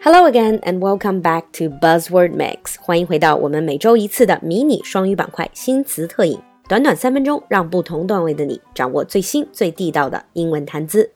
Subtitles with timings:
[0.00, 2.80] Hello again and welcome back to Buzzword Mix。
[2.80, 11.12] 欢迎回到我们每周一次的迷你双语板块新词特饮，短短三分钟，让不同段位的你掌握最新最地道的英文谈资。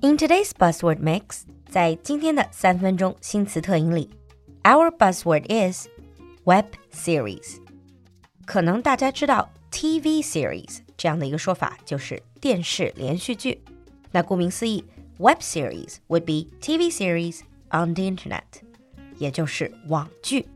[0.00, 4.08] In today's Buzzword Mix，在今天的三分钟新词特饮里，
[4.62, 5.86] our buzzword is
[6.44, 7.58] web series。
[8.46, 13.62] 可能大家知道 TV series 这样的一个说法，就是电视连续剧。
[14.10, 14.82] 那顾名思义
[15.18, 18.42] ，web series would be TV series on the internet，
[19.18, 20.46] 也就是网剧。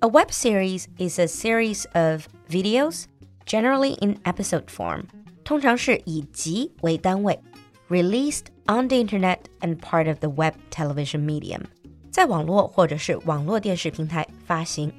[0.00, 3.04] A web series is a series of videos,
[3.46, 5.04] generally in episode form，
[5.42, 7.40] 通常是以集为单位，
[7.88, 11.62] released on the internet and part of the web television medium，
[12.10, 14.92] 在网络或者是网络电视平台发行。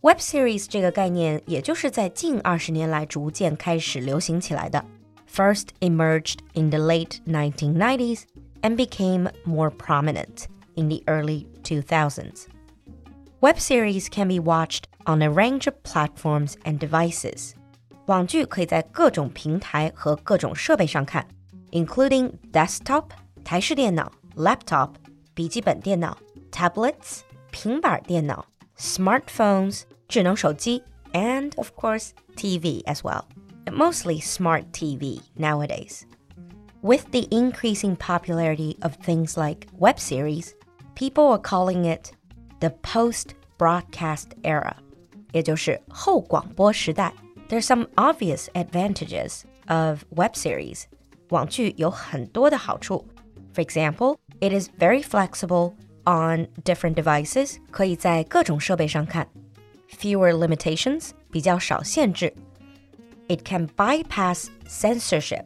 [0.00, 4.84] Web series 这个概念，也就是在近二十年来逐渐开始流行起来的。
[5.30, 8.22] First emerged in the late 1990s
[8.62, 12.46] and became more prominent in the early 2000s.
[13.40, 17.54] Web series can be watched on a range of platforms and devices.
[18.06, 21.26] 网剧可以在各种平台和各种设备上看，
[21.70, 23.10] including desktop
[23.44, 24.90] 台式电脑、laptop
[25.34, 26.16] 笔记本电脑、
[26.50, 28.44] tablets 平板电脑、
[28.76, 30.82] smartphones 智能手机
[31.12, 33.24] and of course TV as well.
[33.66, 36.02] Mostly smart TV nowadays.
[36.82, 40.54] With the increasing popularity of things like web series,
[40.94, 42.12] people are calling it
[42.60, 44.76] the post-broadcast era.
[45.32, 47.12] 也就是后广播时代.
[47.48, 50.84] There's some obvious advantages of web series.
[51.30, 53.04] 网剧有很多的好处.
[53.52, 57.56] For example, it is very flexible on different devices.
[57.70, 59.26] 可以在各种设备上看
[59.90, 62.32] fewer limitations, 比较少限制.
[63.28, 65.44] It can bypass censorship,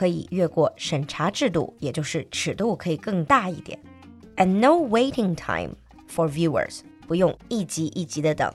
[0.00, 3.78] 可以越过审查制度，也就是尺度可以更大一点.
[4.36, 5.76] And no waiting time
[6.08, 8.52] for viewers, 不用一集一集的等.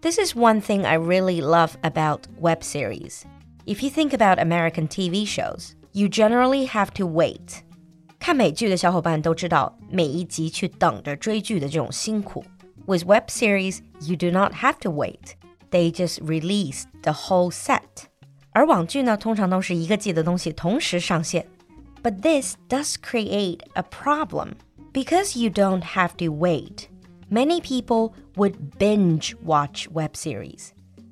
[0.00, 3.22] This is one thing I really love about web series.
[3.66, 7.60] If you think about American TV shows, you generally have to wait.
[8.18, 12.44] 看美剧的小伙伴都知道，每一集去等着追剧的这种辛苦。
[12.86, 15.34] with web series, you do not have to wait.
[15.70, 18.08] They just release the whole set.
[18.54, 21.46] 而网剧呢，通常都是一个季的东西同时上线。
[22.02, 24.52] But this does create a problem.
[24.92, 26.86] Because you don't have to wait,
[27.30, 30.70] many people would binge watch web series.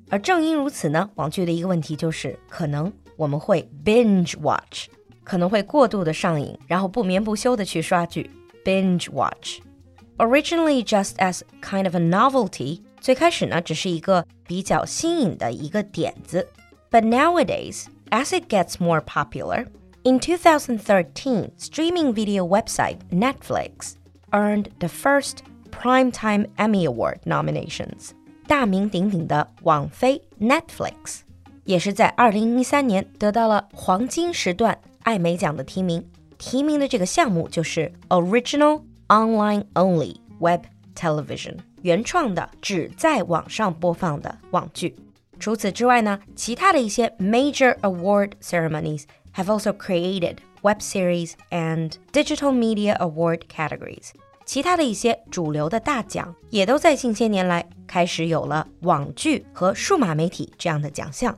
[0.09, 4.87] 而正因如此呢，网剧的一个问题就是，可能我们会 binge watch，
[5.23, 8.29] 可能会过度的上瘾，然后不眠不休的去刷剧，
[8.65, 16.45] binge watch。Originally just as kind of a novelty，最开始呢只是一个比较新颖的一个点子。
[16.93, 19.67] But nowadays, as it gets more popular,
[20.03, 23.95] in 2013, streaming video website Netflix
[24.33, 28.11] earned the first Primetime Emmy Award nominations.
[28.47, 31.19] 大名鼎鼎的网飞 Netflix
[31.65, 36.03] 也是在2013年得到了黄金时段艾美奖的提名。
[36.39, 40.61] 提名的这个项目就是 Original online only web
[40.95, 44.95] television 原创的只在网上播放的网剧。
[45.43, 49.03] 除此之外呢，其他的一些 major award ceremonies
[49.35, 54.09] have also created web series and digital media award categories。
[54.45, 61.37] 其他的一些主流的大奖也都在近些年来开始有了网剧和数码媒体这样的奖项。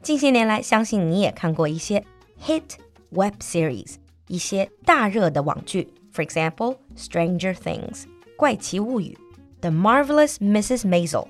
[0.00, 2.04] 近些年来，相信你也看过一些
[2.40, 2.62] hit
[3.10, 3.96] web series，
[4.28, 5.92] 一些大热的网剧。
[6.14, 8.04] for example, Stranger Things,
[8.36, 9.16] 怪奇物语,
[9.60, 10.86] The Marvelous Mrs.
[10.86, 11.26] Maisel,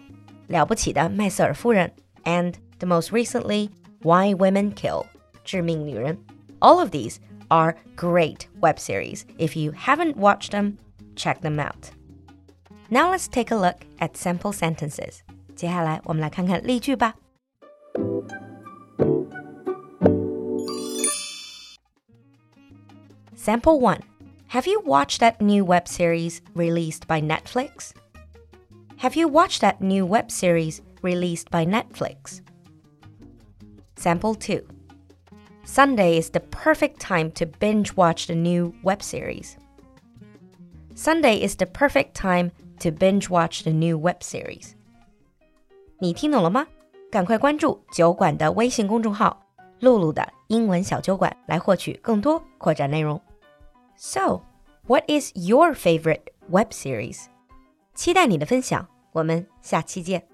[0.49, 1.93] 了不起的麦瑟尔夫人,
[2.27, 3.71] and the most recently,
[4.03, 5.06] Why Women Kill,
[5.45, 6.19] 致命女人.
[6.61, 7.19] All of these
[7.49, 9.25] are great web series.
[9.39, 10.78] If you haven't watched them,
[11.17, 11.91] check them out.
[12.91, 15.21] Now let's take a look at sample sentences.
[15.55, 17.15] 接下来我们来看看例句吧。
[23.37, 24.12] Sample 1
[24.53, 27.94] have you watched that new web series released by Netflix?
[28.99, 32.41] Have you watched that new web series released by Netflix?
[33.97, 34.62] Sample 2.
[35.64, 39.56] Sunday is the perfect time to binge watch the new web series.
[40.94, 42.50] Sunday is the perfect time
[42.81, 44.73] to binge watch the new web series.
[45.99, 46.67] 你听懂了吗？
[47.11, 49.47] 赶快关注酒馆的微信公众号“
[49.81, 53.20] 露露的英文小酒馆”来获取更多扩展内容。
[53.97, 54.43] so,
[54.87, 57.26] what is your favorite web series?
[57.94, 60.26] 期待你的分享，我们下期见。